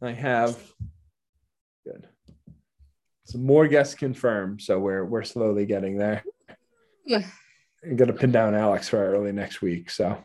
[0.00, 0.56] I have
[1.84, 2.06] good.
[3.24, 6.24] Some more guests confirmed, so we're we're slowly getting there.
[7.04, 7.22] Yeah.
[7.84, 9.90] I'm gonna pin down Alex for early next week.
[9.90, 10.24] So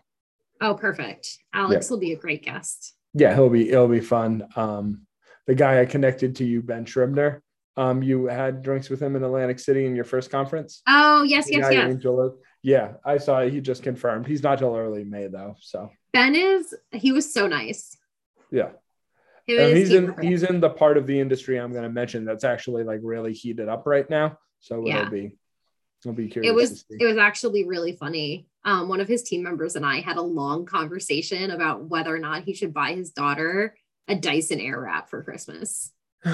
[0.62, 1.38] Oh, perfect.
[1.54, 2.94] Alex will be a great guest.
[3.14, 4.48] yeah, he'll be it'll be fun.
[4.56, 5.06] Um,
[5.48, 7.42] the guy I connected to you, Ben Schrimner.
[7.76, 10.82] Um, you had drinks with him in Atlantic City in your first conference.
[10.88, 11.98] Oh, yes, yes, yes.
[12.62, 13.52] Yeah, I saw it.
[13.52, 14.28] He just confirmed.
[14.28, 15.56] He's not till early May though.
[15.60, 17.98] So Ben is, he was so nice.
[18.52, 18.70] yeah.
[19.48, 21.90] Him And and he's in he's in the part of the industry I'm going to
[21.90, 24.38] mention that's actually like really heated up right now.
[24.60, 25.02] So Yeah.
[25.02, 25.38] it'll be
[26.04, 26.52] it'll be curious.
[26.52, 28.48] it was it was actually really funny.
[28.66, 32.20] Um, one of his team members and I had a long conversation about whether or
[32.20, 33.76] not he should buy his daughter
[34.08, 35.92] a Dyson Airwrap for Christmas.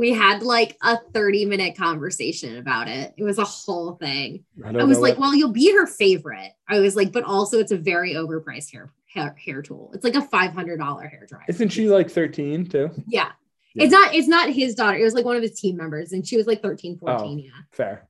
[0.00, 3.14] We had like a 30 minute conversation about it.
[3.16, 4.44] It was a whole thing.
[4.64, 6.52] I, I was like, well, you'll be her favorite.
[6.68, 9.90] I was like, but also it's a very overpriced hair hair, hair tool.
[9.94, 11.44] It's like a $500 hair dryer.
[11.48, 12.90] isn't she like 13 too?
[13.06, 13.30] Yeah.
[13.74, 13.84] Yeah.
[13.84, 14.96] It's not it's not his daughter.
[14.98, 17.42] It was like one of his team members and she was like 13, 14, Oh.
[17.42, 17.50] yeah.
[17.72, 18.08] Fair,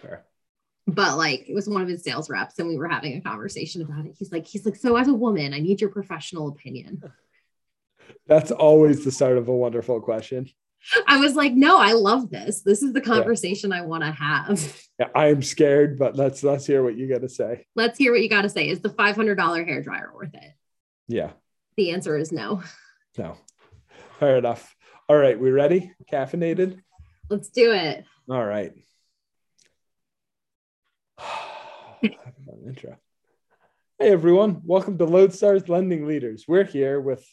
[0.00, 0.24] fair.
[0.86, 3.82] But like it was one of his sales reps and we were having a conversation
[3.82, 4.14] about it.
[4.18, 7.02] He's like he's like so as a woman, I need your professional opinion.
[8.26, 10.48] That's always the start of a wonderful question.
[11.06, 12.62] I was like, "No, I love this.
[12.62, 16.64] This is the conversation I want to have." Yeah, I am scared, but let's let's
[16.66, 17.66] hear what you got to say.
[17.74, 18.68] Let's hear what you got to say.
[18.68, 20.52] Is the $500 hair dryer worth it?
[21.08, 21.32] Yeah,
[21.76, 22.62] The answer is no.
[23.18, 23.36] no,
[24.20, 24.76] fair enough.
[25.08, 25.92] All right, we ready?
[26.12, 26.80] Caffeinated.
[27.28, 28.04] Let's do it.
[28.30, 28.72] All right.
[32.66, 32.96] Intro.
[33.98, 36.44] Hey everyone, welcome to Lodestar's Lending Leaders.
[36.46, 37.26] We're here with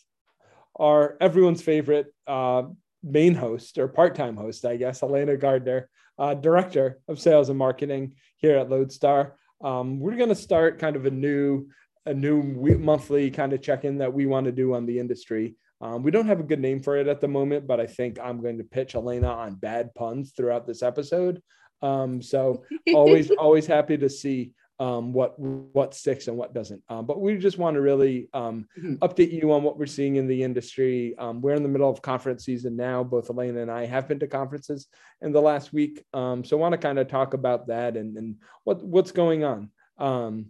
[0.76, 2.64] our everyone's favorite uh,
[3.04, 8.16] main host or part-time host, I guess, Elena Gardner, uh, director of sales and marketing
[8.38, 9.36] here at Lodestar.
[9.64, 11.68] Um, we're going to start kind of a new,
[12.06, 12.42] a new
[12.78, 15.56] monthly kind of check-in that we want to do on the industry.
[15.82, 18.20] Um, we don't have a good name for it at the moment, but I think
[18.20, 21.42] I'm going to pitch Elena on bad puns throughout this episode.
[21.82, 22.64] Um, so
[22.94, 24.52] always, always happy to see
[24.82, 26.82] um, what what sticks and what doesn't.
[26.90, 28.98] Um, but we just want to really um, Mhm.
[28.98, 31.16] update you on what we're seeing in the industry.
[31.20, 33.04] Um, we're in the middle of conference season now.
[33.04, 34.88] Both Elena and I have been to conferences
[35.22, 38.38] in the last week, um, so want to kind of talk about that and, and
[38.64, 40.48] what what's going on um,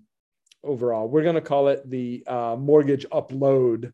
[0.64, 1.10] overall.
[1.10, 3.92] We're going to call it the uh, mortgage upload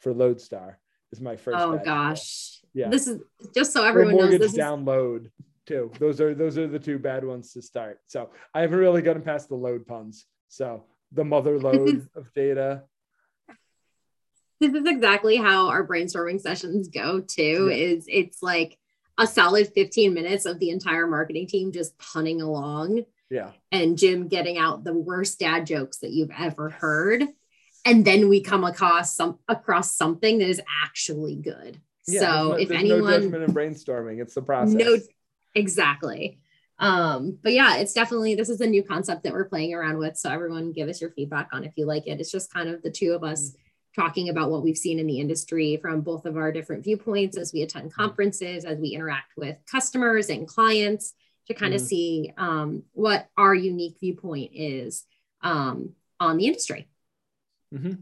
[0.00, 0.78] for Lodestar.
[1.12, 1.58] Is my first.
[1.60, 1.84] oh idea.
[1.84, 2.60] gosh.
[2.72, 2.88] Yeah.
[2.88, 3.20] This is
[3.54, 5.30] just so everyone knows mortgage this is download
[5.66, 5.90] too.
[5.98, 8.00] Those are those are the two bad ones to start.
[8.06, 10.26] So I haven't really gotten past the load puns.
[10.48, 12.82] So the mother load of data.
[14.60, 17.76] this is exactly how our brainstorming sessions go too Yeah.
[17.76, 18.78] is it's like
[19.18, 23.52] a solid 15 minutes of the entire marketing team just punning along Yeah.
[23.70, 27.24] and Jim getting out the worst dad jokes that you've ever heard
[27.84, 32.52] and then we come across some across something that is actually good yeah so no,
[32.54, 34.74] if there's no anyone judgment in brainstorming, it's the process.
[34.74, 34.98] no
[35.54, 36.38] exactly
[36.80, 40.16] um but yeah it's definitely this is a new concept that we're playing around with
[40.16, 42.82] so everyone give us your feedback on if you like it it's just kind of
[42.82, 43.54] the two of us
[43.94, 47.52] talking about what we've seen in the industry from both of our different viewpoints as
[47.52, 51.14] we attend conferences as we interact with customers and clients
[51.46, 51.86] to kind of Mhm.
[51.86, 55.04] see um, what our unique viewpoint is
[55.42, 56.88] um, on the industry
[57.72, 57.98] Mhm.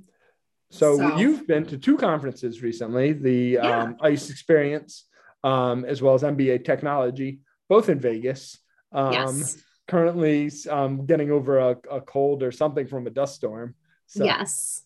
[0.70, 3.82] So, So- you've been to two conferences recently: the Yeah.
[3.82, 5.04] um, ICE Experience,
[5.44, 8.58] um, as well as MBA Technology, both in Vegas.
[8.92, 9.56] Um, yes
[9.88, 13.74] Currently, um, getting over a, a cold or something from a dust storm.
[14.06, 14.84] So, Yes.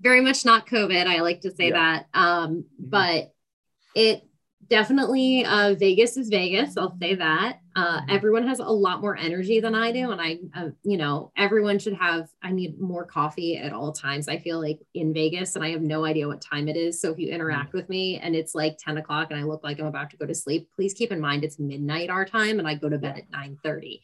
[0.00, 1.06] Very much not COVID.
[1.06, 2.02] I like to say Yeah.
[2.04, 2.06] that.
[2.12, 2.90] Um, Mhm.
[2.90, 3.32] but
[3.94, 4.22] it
[4.68, 6.76] definitely uh, Vegas is Vegas.
[6.76, 7.60] I'll say that.
[7.76, 8.06] Uh, Mhm.
[8.08, 11.78] everyone has a lot more energy than I do, and I, uh, you know, everyone
[11.78, 12.30] should have.
[12.42, 14.28] I need more coffee at all times.
[14.28, 16.98] I feel like in Vegas, and I have no idea what time it is.
[16.98, 19.78] So if you interact with me and it's like ten o'clock and I look like
[19.78, 22.66] I'm about to go to sleep, please keep in mind it's midnight our time, and
[22.66, 24.02] I go to bed at nine thirty.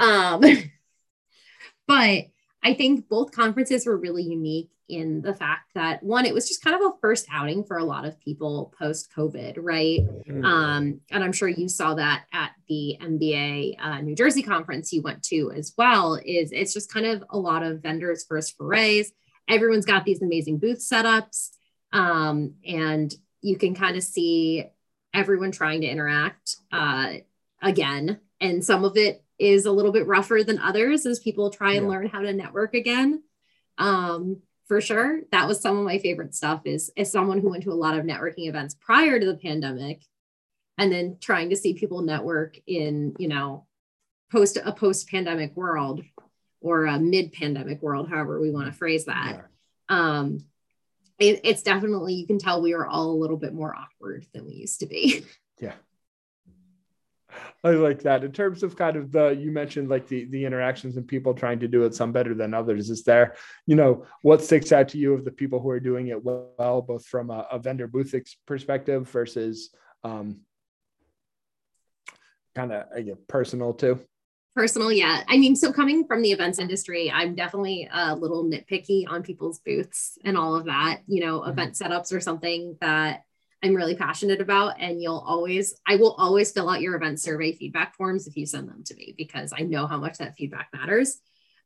[0.00, 0.40] Um,
[1.86, 2.26] but
[2.62, 6.62] I think both conferences were really unique in the fact that one, it was just
[6.62, 10.00] kind of a first outing for a lot of people post COVID, right?
[10.28, 10.44] Mhm.
[10.44, 15.00] Um, and I'm sure you saw that at the MBA uh, New Jersey conference you
[15.02, 16.14] went to as well.
[16.24, 19.12] Is it's just kind of a lot of vendors' first forays.
[19.48, 21.50] Everyone's got these amazing booth setups,
[21.92, 24.64] um, and you can kind of see
[25.14, 27.14] everyone trying to interact uh,
[27.62, 28.20] again.
[28.40, 31.84] And some of it is a little bit rougher than others as people try and
[31.86, 31.90] Yeah.
[31.90, 33.22] learn how to network again.
[33.78, 36.62] Um, for sure, that was some of my favorite stuff.
[36.64, 40.02] Is as someone who went to a lot of networking events prior to the pandemic,
[40.78, 43.66] and then trying to see people network in you know
[44.30, 46.02] post a post pandemic world
[46.60, 49.34] or a mid pandemic world, however we want to phrase that
[49.90, 50.16] Yeah.
[50.16, 50.38] um
[51.18, 54.46] it, it's definitely you can tell we are all a little bit more awkward than
[54.46, 55.24] we used to be.
[55.60, 55.74] Yeah.
[57.64, 58.24] I like that.
[58.24, 61.60] In terms of kind of the you mentioned like the the interactions and people trying
[61.60, 62.90] to do it some better than others.
[62.90, 63.36] Is there,
[63.66, 66.82] you know, what sticks out to you of the people who are doing it well,
[66.86, 68.14] both from a, a vendor booth
[68.46, 69.70] perspective versus
[70.04, 70.40] um,
[72.54, 74.00] kind of I get personal too?
[74.54, 75.22] Personal, yeah.
[75.28, 79.60] I mean, so coming from the events industry, I'm definitely a little nitpicky on people's
[79.60, 81.00] booths and all of that.
[81.06, 81.50] You know, mm-hmm.
[81.50, 83.22] event setups are something that
[83.62, 84.80] I'm really passionate about.
[84.80, 88.46] And you'll always, I will always fill out your event survey feedback forms if you
[88.46, 91.20] send them to me because I know how much that feedback matters.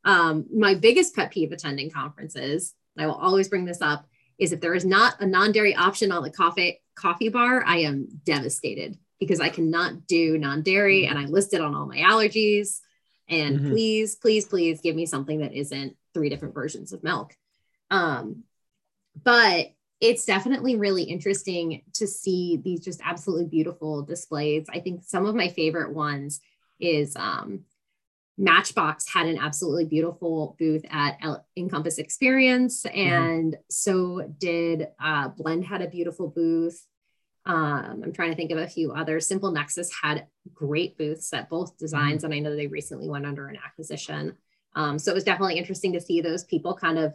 [0.05, 4.07] Um, my biggest pet peeve attending conferences, and I will always bring this up,
[4.39, 8.09] is if there is not a non-dairy option on the coffee coffee bar, I am
[8.25, 11.17] devastated because I cannot do non-dairy mm-hmm.
[11.17, 12.81] and I listed on all my allergies.
[13.29, 13.71] And mm-hmm.
[13.71, 17.35] please, please, please give me something that isn't three different versions of milk.
[17.91, 18.45] Um,
[19.23, 24.67] but it's definitely really interesting to see these just absolutely beautiful displays.
[24.71, 26.41] I think some of my favorite ones
[26.79, 27.65] is um,
[28.39, 31.19] Matchbox had an absolutely beautiful booth at
[31.57, 33.61] Encompass Experience, and mm-hmm.
[33.71, 36.87] so did uh, Blend had a beautiful booth.
[37.47, 39.27] Um, I'm trying to think of a few others.
[39.27, 42.33] Simple Nexus had great booths at both designs, mm-hmm.
[42.33, 44.37] and I know they recently went under an acquisition.
[44.75, 47.15] Um, so it was definitely interesting to see those people kind of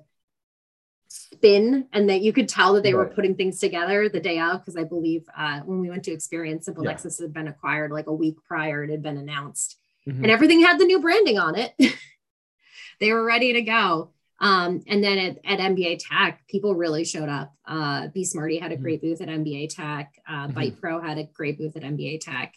[1.12, 3.10] spin and that you could tell that they right.
[3.10, 6.12] were putting things together the day out because i believe uh, when we went to
[6.12, 6.92] experience simple yeah.
[6.92, 9.78] nexus had been acquired like a week prior it had been announced
[10.08, 10.24] mm-hmm.
[10.24, 11.74] and everything had the new branding on it
[13.00, 14.12] they were ready to go
[14.42, 17.54] um, and then at, at MBA Tech, people really showed up.
[17.63, 18.84] Uh, BeSmartee had a mm-hmm.
[18.84, 20.16] great booth at MBA Tech.
[20.28, 20.58] Uh, mm-hmm.
[20.58, 22.56] Byte Pro had a great booth at MBA Tech.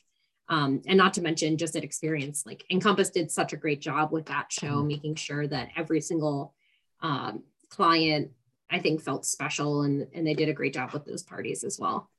[0.48, 4.12] Um, and not to mention just at Experience, like Encompass did such a great job
[4.12, 4.88] with that show, mm-hmm.
[4.88, 6.54] making sure that every single
[7.02, 8.30] um, client,
[8.70, 11.78] I think, felt special, and and they did a great job with those parties as
[11.78, 12.10] well.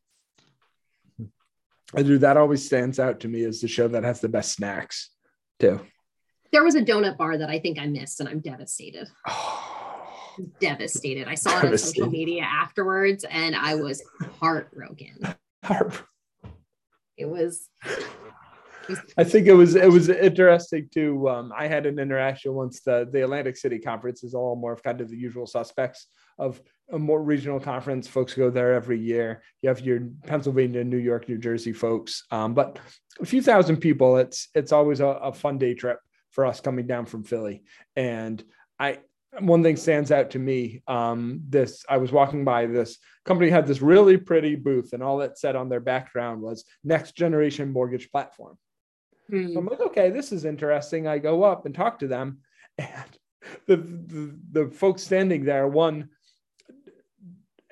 [1.96, 2.18] I do.
[2.18, 5.10] That always stands out to me as the show that has the best snacks,
[5.60, 5.82] too
[6.56, 9.10] there was a donut bar that I think I missed, and I'm devastated.
[9.28, 10.08] Oh,
[10.62, 11.28] devastated.
[11.28, 14.02] I saw it on social media afterwards, and I was
[14.40, 15.20] heartbroken.
[17.18, 17.70] It was.
[19.18, 21.28] I think it was it was interesting too.
[21.30, 22.82] Um, I had an interaction once.
[22.82, 26.62] The the Atlantic City conference is all more of kind of the usual suspects of
[26.92, 28.08] a more regional conference.
[28.08, 29.42] Folks go there every year.
[29.62, 32.80] You have your Pennsylvania, New York, New Jersey folks, um, but
[33.20, 34.18] a few thousand people.
[34.18, 36.00] It's it's always a, a fun day trip
[36.32, 37.64] for us coming down from Philly.
[37.96, 38.44] And
[38.78, 39.00] I,
[39.40, 40.84] one thing stands out to me.
[40.88, 45.22] Um, this I was walking by this company had this really pretty booth, and all
[45.22, 48.58] it said on their background was "Next Generation Mortgage Platform."
[49.30, 49.54] Hmm.
[49.54, 51.08] So I'm like, okay, this is interesting.
[51.08, 52.40] I go up and talk to them,
[52.78, 52.90] and
[53.68, 56.10] the the, the folks standing there, one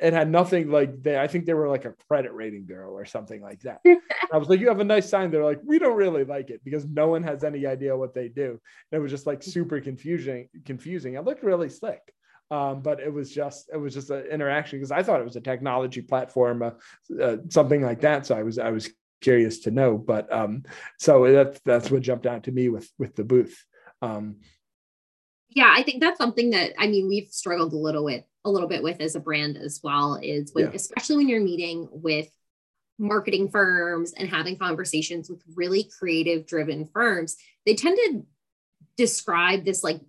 [0.02, 3.06] it had nothing like they i think they were like a credit rating bureau or
[3.06, 3.80] something like that.
[4.34, 5.32] I was like you have a nice sign.
[5.32, 8.28] They're like we don't really like it because no one has any idea what they
[8.28, 8.60] do.
[8.92, 11.14] And it was just like super confusing confusing.
[11.14, 12.02] It looked really slick
[12.52, 15.36] um, but it was just it was just an interaction because i thought it was
[15.36, 16.72] a technology platform uh,
[17.22, 18.26] uh, something like that.
[18.26, 18.90] So i was i was
[19.24, 20.64] curious to know but um,
[21.00, 23.66] so that's that's what jumped out to me with with the booth
[24.02, 24.36] um,
[25.50, 28.68] yeah i think that's something that i mean we've struggled a little with a little
[28.68, 30.72] bit with as a brand as well is when, yeah.
[30.74, 32.30] especially when you're meeting with
[33.00, 38.26] marketing firms and having conversations with really creative driven firms, they tend to
[38.98, 40.02] describe this like,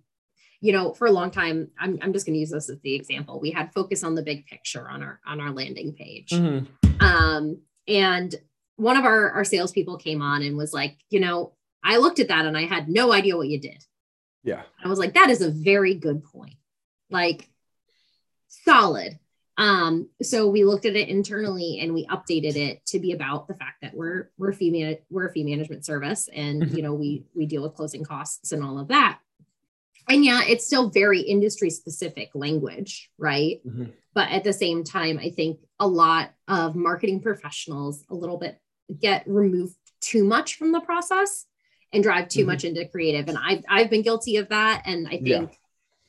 [0.61, 2.95] you know, for a long time, I'm, I'm just going to use this as the
[2.95, 3.39] example.
[3.39, 6.29] We had focus on the big picture on our on our landing page.
[6.29, 7.03] Mm-hmm.
[7.03, 8.33] Um, and
[8.77, 11.53] one of our, our salespeople came on and was like, you know,
[11.83, 13.83] I looked at that and I had no idea what you did.
[14.43, 14.63] Yeah.
[14.83, 16.55] I was like, that is a very good point.
[17.09, 17.49] Like
[18.47, 19.19] solid.
[19.57, 23.55] Um, so we looked at it internally and we updated it to be about the
[23.55, 26.75] fact that we're we're fee we're a fee management service and mm-hmm.
[26.75, 29.19] you know we we deal with closing costs and all of that.
[30.09, 33.61] And yeah, it's still very industry specific language, right?
[33.65, 33.85] Mm-hmm.
[34.13, 38.59] But at the same time, I think a lot of marketing professionals a little bit
[38.99, 41.45] get removed too much from the process
[41.91, 42.49] and drive too mm-hmm.
[42.49, 43.27] much into creative.
[43.27, 44.83] And I've I've been guilty of that.
[44.85, 45.45] And I think yeah.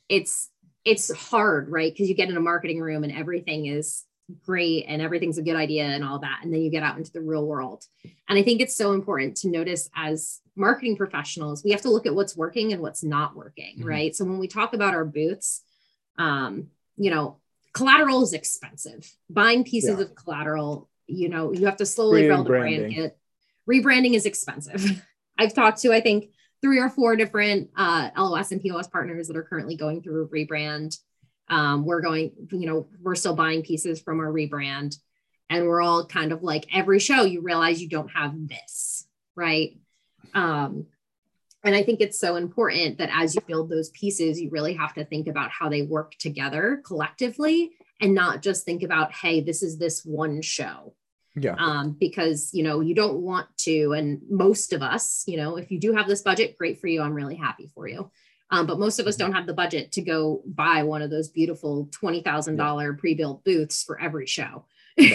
[0.09, 0.49] it's
[0.85, 1.91] it's hard, right?
[1.91, 4.05] Because you get in a marketing room and everything is
[4.45, 6.39] great and everything's a good idea and all that.
[6.43, 7.85] And then you get out into the real world.
[8.27, 12.05] And I think it's so important to notice as marketing professionals, we have to look
[12.05, 13.87] at what's working and what's not working, mm-hmm.
[13.87, 14.15] right?
[14.15, 15.61] So when we talk about our booths,
[16.17, 16.67] um,
[16.97, 17.37] you know,
[17.73, 19.09] collateral is expensive.
[19.29, 20.05] Buying pieces yeah.
[20.05, 22.93] of collateral, you know, you have to slowly build a brand.
[22.93, 23.17] It,
[23.69, 25.05] rebranding is expensive.
[25.39, 29.37] I've talked to, I think, three or four different uh, LOS and POS partners that
[29.37, 30.97] are currently going through a rebrand.
[31.49, 34.97] Um, we're going, you know, we're still buying pieces from our rebrand.
[35.49, 39.77] And we're all kind of like every show, you realize you don't have this, right?
[40.33, 40.87] Um,
[41.63, 44.93] and I think it's so important that as you build those pieces, you really have
[44.95, 49.63] to think about how they work together collectively and not just think about, hey, this
[49.63, 50.93] is this one show.
[51.35, 51.55] Yeah.
[51.57, 55.69] Um, because you know, you don't want to, and most of us, you know, if
[55.71, 57.01] you do have this budget, great for you.
[57.01, 58.09] I'm really happy for you.
[58.49, 61.27] Um, but most of us don't have the budget to go buy one of those
[61.27, 62.91] beautiful $20,000 yeah.
[62.97, 64.65] pre-built booths for every show.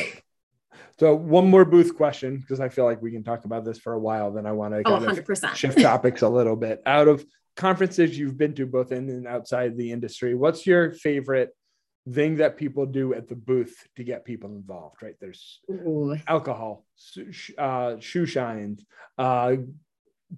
[0.98, 3.94] So one more booth question, because I feel like we can talk about this for
[3.94, 4.30] a while.
[4.30, 5.54] Then I want to oh, 100%.
[5.54, 6.82] shift topics a little bit.
[6.86, 7.24] Out of
[7.56, 11.50] conferences you've been to, both in and outside the industry, what's your favorite
[12.10, 15.02] thing that people do at the booth to get people involved?
[15.02, 15.14] Right?
[15.20, 16.16] There's Ooh.
[16.26, 16.84] alcohol,
[17.58, 18.84] uh, shoe shines,
[19.18, 19.56] uh,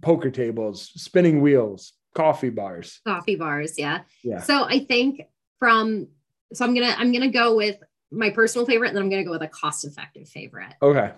[0.01, 3.01] poker tables, spinning wheels, coffee bars.
[3.07, 4.01] Coffee bars, yeah.
[4.23, 4.41] Yeah.
[4.41, 5.23] So I think
[5.59, 6.09] from
[6.53, 7.77] so I'm gonna I'm gonna go with
[8.11, 10.75] my personal favorite, and then I'm gonna go with a cost-effective favorite.
[10.83, 11.13] Okay.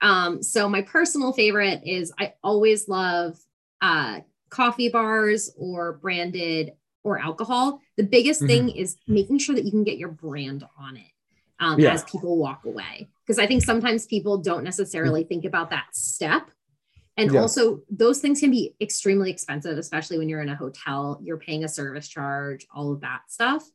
[0.00, 3.38] Um, so my personal favorite is I always love
[3.80, 6.72] uh coffee bars or branded
[7.04, 7.80] or alcohol.
[7.96, 8.48] The biggest mm-hmm.
[8.48, 11.12] thing is making sure that you can get your brand on it
[11.60, 11.92] um, yeah.
[11.92, 13.08] as people walk away.
[13.26, 16.50] Because I think sometimes people don't necessarily think about that step
[17.16, 17.40] and yeah.
[17.40, 21.64] also, those things can be extremely expensive, especially when you're in a hotel, you're paying
[21.64, 23.68] a service charge, all of that stuff.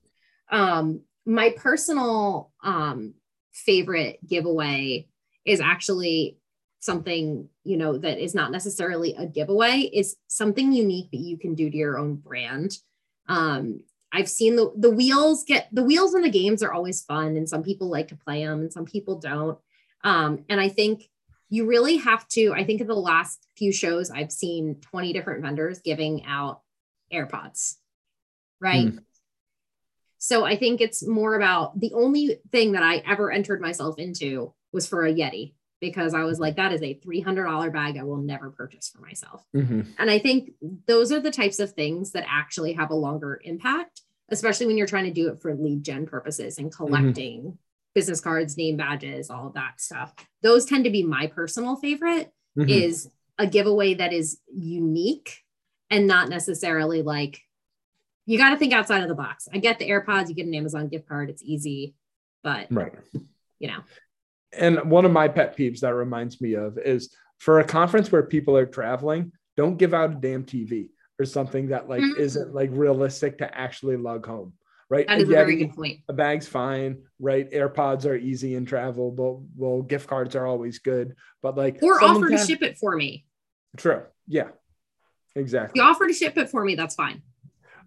[0.50, 3.14] Um, my personal um,
[3.52, 5.08] favorite giveaway
[5.46, 6.38] is actually
[6.80, 11.56] something you know that is not necessarily a giveaway is something unique that you can
[11.56, 12.78] do to your own brand
[13.28, 13.82] um,
[14.12, 17.48] i've seen the the wheels get the wheels in the games are always fun and
[17.48, 19.58] some people like to play them and some people don't.
[20.04, 21.10] Um, and i think
[21.50, 25.42] you really have to i think in the last few shows i've seen 20 different
[25.42, 26.62] vendors giving out
[27.12, 27.76] airpods
[28.60, 28.88] right?
[28.88, 29.00] Mm.
[30.18, 34.54] so i think it's more about the only thing that i ever entered myself into
[34.72, 38.18] was for a yeti because i was like that is a $300 bag i will
[38.18, 39.82] never purchase for myself mm-hmm.
[39.98, 40.52] and i think
[40.88, 44.88] those are the types of things that actually have a longer impact especially when you're
[44.88, 46.86] trying to do it for lead gen purposes and mm-hmm.
[46.86, 47.56] collecting mm-hmm
[47.98, 50.14] business cards, name badges, all that stuff.
[50.44, 52.70] Those tend to be my personal favorite mm-hmm.
[52.70, 55.42] is a giveaway that is unique
[55.90, 57.42] and not necessarily like
[58.28, 59.48] you got to think outside of the box.
[59.52, 61.96] I get the AirPods, you get an Amazon gift card, it's easy,
[62.44, 62.94] but right.
[63.58, 63.80] You know.
[64.54, 68.24] And one of my pet peeves that reminds me of is for a conference where
[68.24, 70.90] people are traveling, don't give out a damn TV
[71.20, 72.22] or something that like mm-hmm.
[72.22, 74.54] isn't like realistic to actually lug home
[74.90, 75.08] right?
[75.08, 76.00] That is a, a very good point.
[76.08, 77.50] A bag's fine, right?
[77.52, 81.16] AirPods are easy in travel, but well, gift cards are always good.
[81.42, 83.26] But like, or offer to ship it for me.
[83.76, 84.04] True.
[84.28, 84.50] Yeah.
[85.36, 85.80] Exactly.
[85.80, 86.76] You offer to ship it for me.
[86.76, 87.22] That's fine.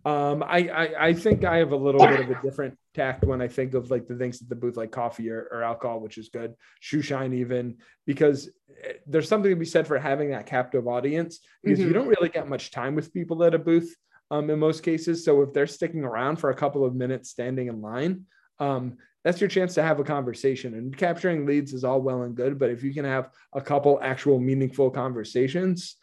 [0.04, 3.42] Um, I, I, I think I have a little bit of a different tact when
[3.42, 6.16] I think of like the things at the booth, like coffee or, or alcohol, which
[6.16, 6.54] is good.
[6.80, 7.76] Shoe shine, even
[8.06, 8.48] because
[8.82, 11.88] eh, there's something to be said for having that captive audience because mm-hmm.
[11.88, 13.94] you don't really get much time with people at a booth
[14.30, 15.24] um, in most cases.
[15.24, 18.24] So if they're sticking around for a couple of minutes standing in line,
[18.58, 20.74] um, that's your chance to have a conversation.
[20.74, 23.98] And capturing leads is all well and good, but if you can have a couple
[24.02, 25.96] actual meaningful conversations,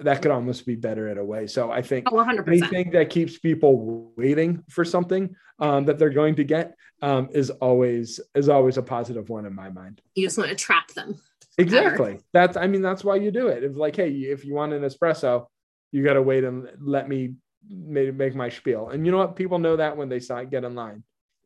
[0.00, 1.46] that could almost be better in a way.
[1.46, 6.36] So I think oh, anything that keeps people waiting for something um, that they're going
[6.36, 10.00] to get um, is always is always a positive one in my mind.
[10.14, 11.20] You just want to trap them.
[11.58, 12.20] Exactly.
[12.32, 13.64] That's I mean that's why you do it.
[13.64, 15.46] It's like, hey, if you want an espresso,
[15.90, 17.34] you got to wait and let me
[17.68, 18.90] make, make my spiel.
[18.90, 19.36] And you know what?
[19.36, 21.02] People know that when they get in line.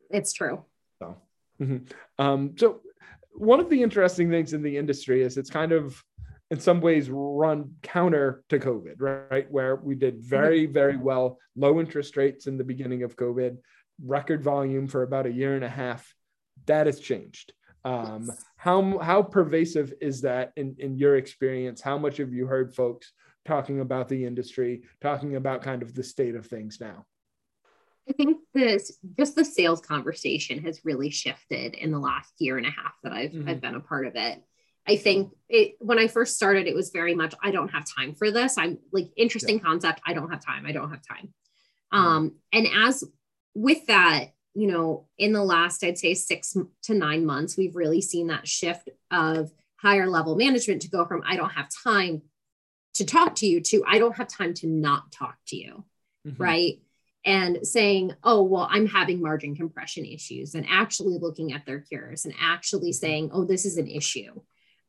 [0.09, 0.63] It's true.
[0.99, 1.17] So,
[1.59, 1.77] mm-hmm.
[2.23, 2.81] um, so
[3.33, 6.01] one of the interesting things in the industry is it's kind of
[6.53, 9.49] in some ways run counter to COVID, right?
[9.49, 13.57] Where we did very, very well, low interest rates in the beginning of COVID,
[14.05, 16.13] record volume for about a year and a half.
[16.67, 17.53] That has changed.
[17.83, 21.81] Um, how how pervasive is that in, in your experience?
[21.81, 23.11] How much have you heard folks
[23.45, 27.07] talking about the industry, talking about kind of the state of things now?
[28.07, 32.67] I think this just the sales conversation has really shifted in the last year and
[32.67, 33.49] a half that I've mm-hmm.
[33.49, 34.43] I've been a part of it.
[34.87, 38.13] I think it when I first started, it was very much I don't have time
[38.13, 38.57] for this.
[38.57, 39.63] I'm like interesting yeah.
[39.63, 40.01] concept.
[40.05, 40.65] I don't have time.
[40.65, 41.33] I don't have time.
[41.93, 42.05] Mm-hmm.
[42.05, 43.03] Um, and as
[43.55, 48.01] with that, you know, in the last I'd say six to nine months, we've really
[48.01, 52.21] seen that shift of higher level management to go from I don't have time
[52.95, 55.85] to talk to you to I don't have time to not talk to you.
[56.27, 56.41] Mm-hmm.
[56.41, 56.79] Right.
[57.25, 62.25] And saying, oh, well, I'm having margin compression issues, and actually looking at their cures
[62.25, 64.41] and actually saying, oh, this is an issue.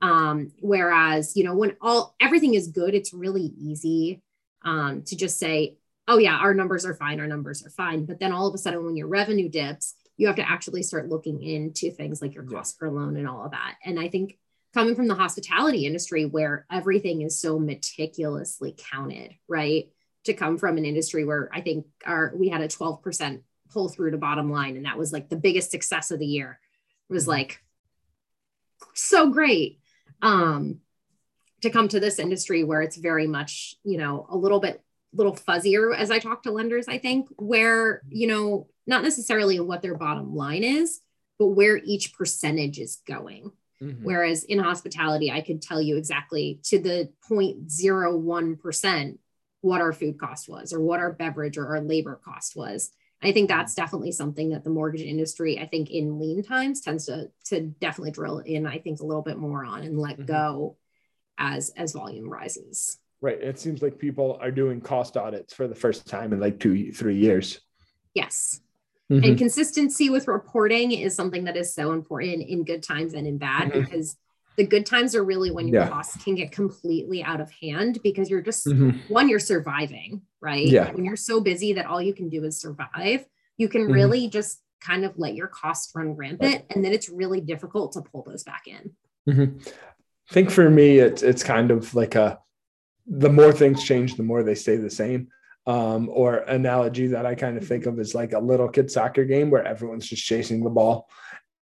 [0.04, 4.20] Um, whereas, you know, when all everything is good, it's really easy
[4.62, 8.04] um, to just say, oh yeah, our numbers are fine, our numbers are fine.
[8.04, 11.08] But then all of a sudden, when your revenue dips, you have to actually start
[11.08, 13.76] looking into things like your cost per loan and all of that.
[13.82, 14.38] And I think
[14.74, 19.88] coming from the hospitality industry where everything is so meticulously counted, right?
[20.24, 24.10] To come from an industry where I think our we had a 12% pull through
[24.10, 26.60] to bottom line, and that was like the biggest success of the year.
[27.08, 27.30] It was mm-hmm.
[27.30, 27.62] like
[28.92, 29.80] so great.
[30.22, 30.80] Um,
[31.62, 34.82] to come to this industry where it's very much, you know, a little bit
[35.14, 39.80] little fuzzier as I talk to lenders, I think, where, you know, not necessarily what
[39.80, 41.00] their bottom line is,
[41.38, 43.50] but where each percentage is going.
[43.82, 44.04] Mm-hmm.
[44.04, 49.18] Whereas in hospitality, I could tell you exactly to the 0.01%
[49.60, 52.90] what our food cost was or what our beverage or our labor cost was.
[53.24, 57.06] I think that's definitely something that the mortgage industry, I think in lean times tends
[57.06, 60.26] to, to definitely drill in, I think a little bit more on and let mm-hmm.
[60.26, 60.76] go
[61.38, 62.98] as as volume rises.
[63.20, 63.40] Right.
[63.40, 66.92] It seems like people are doing cost audits for the first time in like two,
[66.92, 67.60] three years.
[68.12, 68.60] Yes.
[69.10, 69.24] Mm-hmm.
[69.24, 73.38] And consistency with reporting is something that is so important in good times and in
[73.38, 73.80] bad mm-hmm.
[73.80, 74.16] because
[74.56, 75.88] the good times are really when your yeah.
[75.88, 78.90] costs can get completely out of hand because you're just mm-hmm.
[79.12, 80.66] one, you're surviving, right?
[80.66, 80.92] Yeah.
[80.92, 83.24] When you're so busy that all you can do is survive,
[83.56, 83.92] you can mm-hmm.
[83.92, 86.64] really just kind of let your costs run rampant.
[86.70, 88.92] And then it's really difficult to pull those back in.
[89.28, 89.58] Mm-hmm.
[90.30, 92.38] I think for me, it's it's kind of like a
[93.06, 95.28] the more things change, the more they stay the same.
[95.66, 99.24] Um, or analogy that I kind of think of is like a little kid soccer
[99.24, 101.08] game where everyone's just chasing the ball.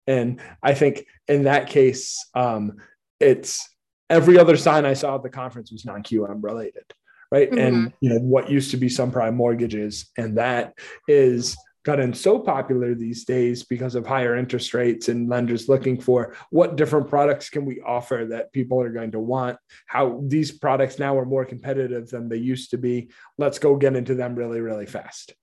[0.08, 2.78] And I think in that case, um,
[3.20, 3.68] it's
[4.10, 6.86] every other sign I saw at the conference was non-QM related,
[7.32, 7.50] right?
[7.50, 7.60] Mm-hmm.
[7.60, 10.74] And you know what used to be subprime mortgages, and that
[11.08, 16.36] is gotten so popular these days because of higher interest rates and lenders looking for
[16.50, 21.00] what different products can we offer that people are going to want how these products
[21.00, 24.60] now are more competitive than they used to be let's go get into them really
[24.60, 25.34] really fast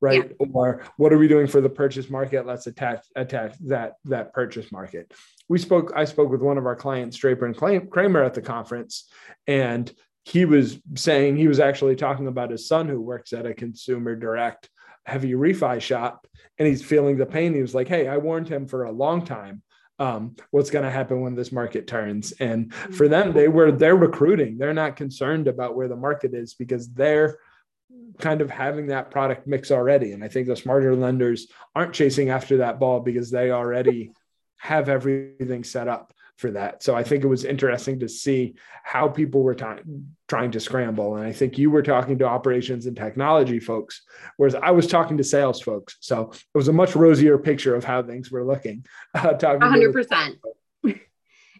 [0.00, 0.46] right yeah.
[0.52, 4.70] or what are we doing for the purchase market let's attach attach that that purchase
[4.70, 5.12] market
[5.48, 7.56] we spoke i spoke with one of our clients draper and
[7.90, 9.08] kramer at the conference
[9.46, 9.92] and
[10.24, 14.16] he was saying he was actually talking about his son who works at a consumer
[14.16, 14.68] direct
[15.04, 16.26] heavy refi shop
[16.58, 17.54] and he's feeling the pain.
[17.54, 19.62] He was like, Hey, I warned him for a long time.
[19.98, 22.32] Um, what's going to happen when this market turns?
[22.32, 24.58] And for them, they were they're recruiting.
[24.58, 27.38] They're not concerned about where the market is because they're
[28.18, 30.12] kind of having that product mix already.
[30.12, 34.12] And I think the smarter lenders aren't chasing after that ball because they already
[34.58, 36.82] have everything set up for that.
[36.82, 39.64] So I think it was interesting to see how people were t-
[40.28, 41.16] trying to scramble.
[41.16, 44.02] And I think you were talking to operations and technology folks,
[44.36, 45.96] whereas I was talking to sales folks.
[46.00, 48.84] So it was a much rosier picture of how things were looking.
[49.14, 50.36] Uh, talking 100%.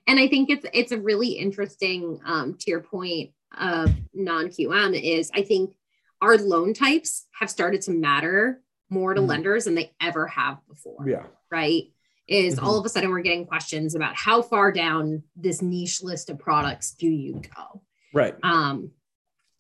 [0.07, 5.31] and I think it's it's a really interesting um, to your point of non-QM is
[5.35, 5.75] I think
[6.21, 10.59] our loan types have started to matter more to mm lenders than they ever have
[10.69, 11.09] before.
[11.09, 11.25] Yeah.
[11.51, 11.91] Right
[12.29, 12.67] is mm-hmm.
[12.67, 16.39] all of a sudden we're getting questions about how far down this niche list of
[16.39, 18.91] products do you go right um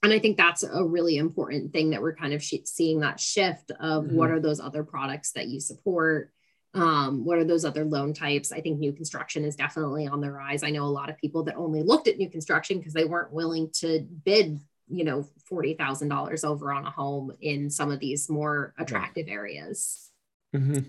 [0.02, 3.20] and i think that's a really important thing that we're kind of sh- seeing that
[3.20, 4.16] shift of mm-hmm.
[4.16, 6.32] what are those other products that you support
[6.74, 10.30] um, what are those other loan types i think new construction is definitely on the
[10.30, 13.04] rise i know a lot of people that only looked at new construction because they
[13.04, 18.28] weren't willing to bid you know $40000 over on a home in some of these
[18.28, 20.10] more attractive areas
[20.54, 20.80] mm-hmm.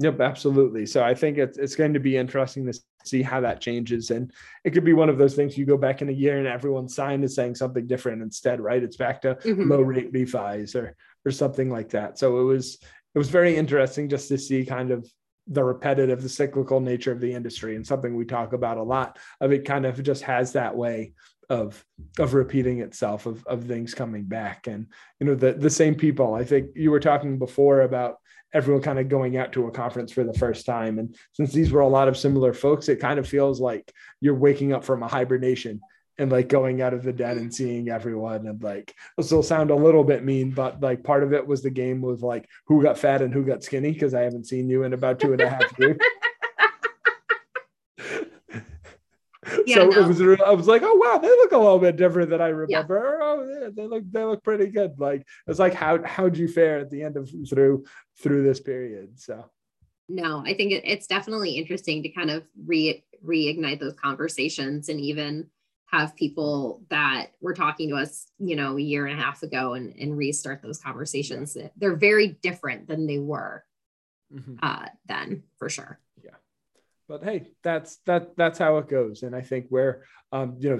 [0.00, 0.86] Yep, absolutely.
[0.86, 4.32] So I think it's it's going to be interesting to see how that changes, and
[4.62, 6.94] it could be one of those things you go back in a year and everyone's
[6.94, 8.82] sign is saying something different instead, right?
[8.82, 9.68] It's back to mm-hmm.
[9.68, 10.94] low rate refis or
[11.26, 12.16] or something like that.
[12.16, 12.78] So it was
[13.14, 15.10] it was very interesting just to see kind of
[15.48, 19.18] the repetitive, the cyclical nature of the industry, and something we talk about a lot.
[19.40, 21.14] Of it kind of just has that way
[21.48, 21.82] of
[22.18, 24.86] of repeating itself of of things coming back, and
[25.20, 26.34] you know the the same people.
[26.34, 28.16] I think you were talking before about
[28.54, 30.98] everyone kind of going out to a conference for the first time.
[30.98, 34.34] And since these were a lot of similar folks, it kind of feels like you're
[34.34, 35.80] waking up from a hibernation
[36.18, 38.46] and like going out of the dead and seeing everyone.
[38.46, 41.62] And like, this will sound a little bit mean, but like part of it was
[41.62, 44.68] the game was like who got fat and who got skinny because I haven't seen
[44.68, 45.98] you in about two and a half years.
[49.68, 50.00] yeah, so no.
[50.00, 52.48] it was I was like, oh wow, they look a little bit different than I
[52.48, 53.18] remember.
[53.20, 53.26] Yeah.
[53.26, 54.98] Oh, yeah, they look they look pretty good.
[54.98, 57.84] Like it's like how how'd you fare at the end of through
[58.20, 59.20] through this period?
[59.20, 59.44] So
[60.08, 65.00] no, I think it, it's definitely interesting to kind of re reignite those conversations and
[65.00, 65.48] even
[65.86, 69.72] have people that were talking to us, you know, a year and a half ago
[69.74, 71.56] and, and restart those conversations.
[71.58, 71.68] Yeah.
[71.76, 73.64] They're very different than they were
[74.32, 74.56] mm-hmm.
[74.62, 75.98] uh, then, for sure
[77.08, 79.22] but hey, that's that that's how it goes.
[79.22, 80.78] And I think where um, you know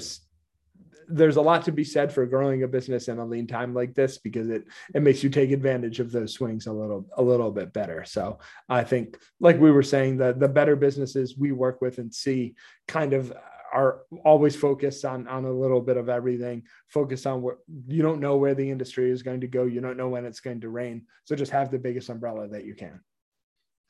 [1.10, 3.94] there's a lot to be said for growing a business in a lean time like
[3.94, 7.50] this because it it makes you take advantage of those swings a little a little
[7.50, 8.04] bit better.
[8.04, 8.38] So
[8.68, 12.54] I think, like we were saying, the the better businesses we work with and see
[12.86, 13.32] kind of
[13.72, 18.20] are always focused on on a little bit of everything focused on what you don't
[18.20, 20.70] know where the industry is going to go you don't know when it's going to
[20.70, 22.98] rain so just have the biggest umbrella that you can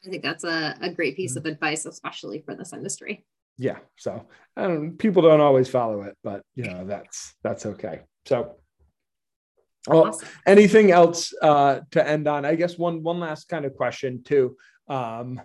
[0.06, 1.46] i think that's a, a great piece mm-hmm.
[1.46, 3.24] of advice especially for this industry.
[3.56, 8.02] Yeah so um, people don't always follow it but you know that's that's okay.
[8.26, 8.56] So
[9.86, 10.28] well, awesome.
[10.46, 12.44] anything else uh, to end on?
[12.44, 14.56] I guess one one last kind of question too.
[14.88, 15.40] Um,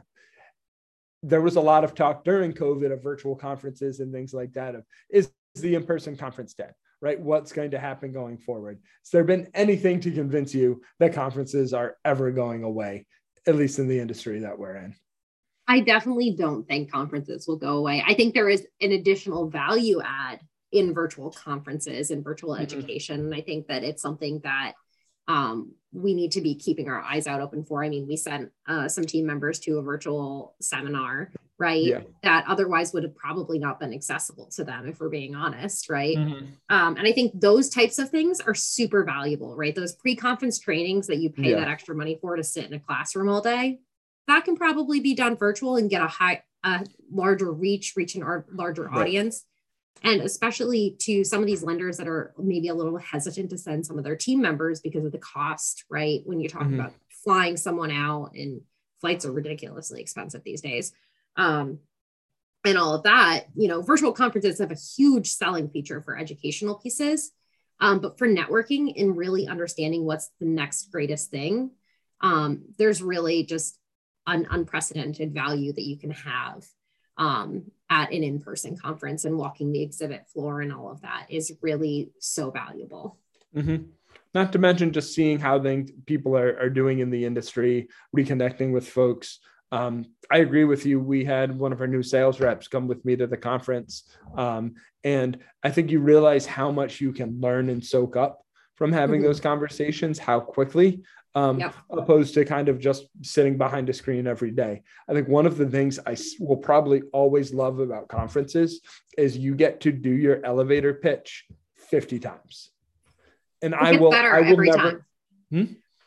[1.21, 4.75] there was a lot of talk during covid of virtual conferences and things like that
[4.75, 7.19] of is the in-person conference dead right?
[7.19, 8.79] What's going to happen going forward?
[9.03, 13.05] Has there been anything to convince you that conferences are ever going away
[13.47, 14.95] at least in the industry that we're in
[15.67, 18.03] I definitely don't think conferences will go away.
[18.05, 22.63] I think there is an additional value add in virtual conferences and virtual mm-hmm.
[22.63, 23.21] education.
[23.21, 24.73] And I think that it's something that
[25.27, 27.83] um, we need to be keeping our eyes out open for.
[27.83, 31.83] I mean, we sent uh, some team members to a virtual seminar, right?
[31.83, 32.01] Yeah.
[32.23, 36.17] That otherwise would have probably not been accessible to them, if we're being honest, right?
[36.17, 36.45] Mm-hmm.
[36.69, 39.75] Um, and I think those types of things are super valuable, right?
[39.75, 41.59] Those pre conference trainings that you pay yeah.
[41.59, 43.79] that extra money for to sit in a classroom all day,
[44.27, 48.43] that can probably be done virtual and get a high, a larger reach, reach an
[48.53, 49.01] larger right.
[49.01, 49.45] audience.
[50.01, 53.85] And especially to some of these lenders that are maybe a little hesitant to send
[53.85, 56.21] some of their team members because of the cost, right?
[56.25, 56.79] When you talk mm-hmm.
[56.79, 58.61] about flying someone out and
[58.99, 60.91] flights are ridiculously expensive these days.
[61.37, 61.79] Um,
[62.65, 66.75] and all of that, you know, virtual conferences have a huge selling feature for educational
[66.75, 67.31] pieces.
[67.79, 71.71] Um, but for networking and really understanding what's the next greatest thing,
[72.21, 73.77] um, there's really just
[74.25, 76.65] an unprecedented value that you can have
[77.17, 81.53] um, at an in-person conference and walking the exhibit floor and all of that is
[81.61, 83.17] really so valuable.
[83.55, 83.83] Mm-hmm.
[84.33, 88.71] Not to mention just seeing how things people are, are doing in the industry, reconnecting
[88.71, 89.39] with folks.
[89.71, 90.99] Um, I agree with you.
[90.99, 94.09] We had one of our new sales reps come with me to the conference.
[94.35, 98.43] Um, and I think you realize how much you can learn and soak up
[98.75, 99.27] from having mm-hmm.
[99.27, 101.03] those conversations, how quickly
[101.35, 101.75] um, yep.
[101.89, 104.83] opposed to kind of just sitting behind a screen every day.
[105.09, 108.81] I think one of the things I will probably always love about conferences
[109.17, 112.71] is you get to do your elevator pitch 50 times.
[113.61, 115.05] And I will, I will never.
[115.49, 115.65] Hmm?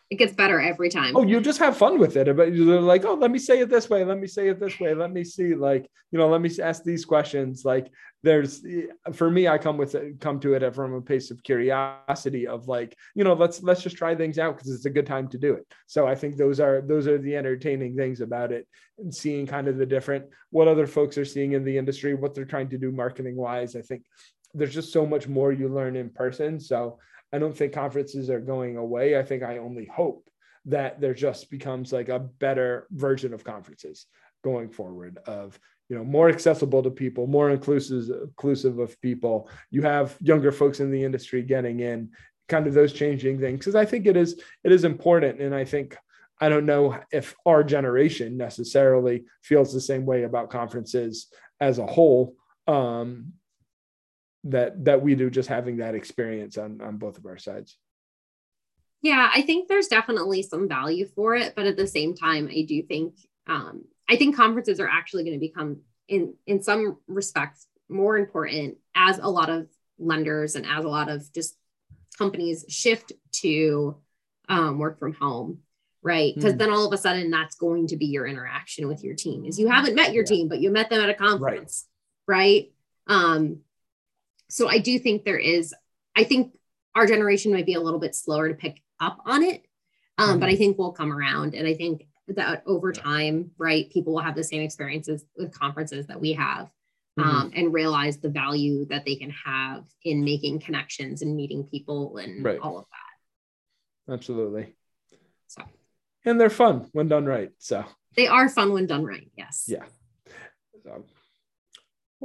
[0.09, 1.17] It gets better every time.
[1.17, 2.35] Oh, you just have fun with it.
[2.37, 4.05] But you're like, oh, let me say it this way.
[4.05, 4.95] Let me say it this way.
[4.95, 7.65] Let me see, like, you know, let me ask these questions.
[7.65, 7.91] Like,
[8.23, 8.65] there's
[9.13, 12.69] for me, I come with it, come to it from a pace of curiosity of
[12.69, 15.39] like, you know, let's let's just try things out because it's a good time to
[15.39, 15.67] do it.
[15.87, 18.67] So I think those are those are the entertaining things about it
[18.99, 22.35] and seeing kind of the different what other folks are seeing in the industry, what
[22.35, 23.77] they're trying to do marketing wise.
[23.77, 24.03] I think
[24.55, 26.59] there's just so much more you learn in person.
[26.59, 26.99] So
[27.37, 29.19] I don't think conferences are going away.
[29.19, 30.31] I think I only hope
[30.65, 34.07] that there just becomes like a better version of conferences
[34.43, 35.59] going forward of
[35.91, 39.51] you know more accessible to people more inclusive inclusive of people.
[39.71, 42.11] You have younger folks in the industry getting in
[42.49, 43.59] kind of those changing things.
[43.59, 45.39] Because i think it is it is important.
[45.39, 45.95] And i think
[46.41, 51.27] i don't know if our generation necessarily feels the same way about conferences
[51.61, 52.35] as a whole.
[52.67, 53.35] Um,
[54.51, 57.77] that that we do just having that experience on on both of our sides
[59.03, 62.63] yeah i think there's definitely some value for it but at the same time i
[62.63, 63.15] do think
[63.49, 65.79] um, i think conferences are actually going to become
[66.09, 71.09] in in some respects more important as a lot of lenders and as a lot
[71.09, 71.57] of just
[72.19, 73.97] companies shift to
[74.49, 75.59] um, work from home
[76.03, 76.59] right because mm.
[76.59, 79.59] then all of a sudden that's going to be your interaction with your team is
[79.59, 80.29] you haven't met your yeah.
[80.29, 81.87] team but you met them at a conference
[82.27, 82.73] right, right?
[83.09, 83.61] Um,
[84.49, 85.75] so I do think there is,
[86.17, 86.57] I think
[86.95, 89.63] our generation might be a little bit slower to pick up on it.
[90.19, 90.39] Um, mm-hmm.
[90.41, 91.55] But I think we'll come around.
[91.55, 96.07] And I think that over time, right, people will have the same experiences with conferences
[96.07, 96.71] that we have
[97.19, 97.29] mm-hmm.
[97.29, 102.17] um, and realize the value that they can have in making connections and meeting people
[102.17, 102.59] and right.
[102.59, 104.13] all of that.
[104.15, 104.75] Absolutely.
[105.49, 105.63] So,
[106.25, 107.51] and they're fun when done right.
[107.59, 107.85] So,
[108.17, 109.31] they are fun when done right.
[109.37, 109.65] Yes.
[109.69, 109.85] Yeah.
[110.83, 111.05] So,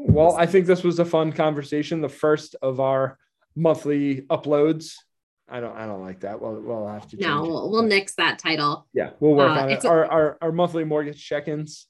[0.07, 2.01] well, I think this was a fun conversation.
[2.01, 3.17] The first of our
[3.55, 4.95] monthly uploads.
[5.47, 5.75] I don't.
[5.75, 6.41] I don't like that.
[6.41, 7.17] We'll we'll have to.
[7.17, 8.87] No, we'll, we'll nix that title.
[8.93, 9.85] Yeah, we'll work uh, on it.
[9.85, 11.87] Our, our our monthly mortgage check-ins.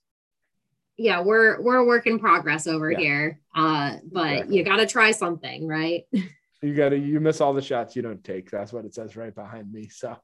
[0.98, 3.00] Yeah, we're we're a work in progress over yeah.
[3.00, 3.40] here.
[3.56, 4.58] Uh, but exactly.
[4.58, 6.04] you got to try something, right?
[6.62, 6.98] you got to.
[6.98, 8.50] You miss all the shots you don't take.
[8.50, 9.90] That's what it says right behind me.
[9.90, 10.18] So.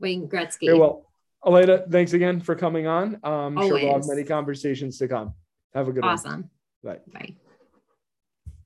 [0.00, 0.68] Wayne Gretzky.
[0.70, 1.06] Hey, well,
[1.44, 3.18] Elena, thanks again for coming on.
[3.22, 5.34] Um, I'm sure we'll have many conversations to come.
[5.74, 6.30] Have a good awesome.
[6.30, 6.38] one.
[6.40, 6.50] Awesome.
[6.82, 7.00] Bye.
[7.12, 7.34] Bye.